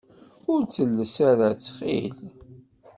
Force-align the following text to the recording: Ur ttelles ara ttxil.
Ur 0.51 0.59
ttelles 0.63 1.15
ara 1.29 1.47
ttxil. 1.51 2.17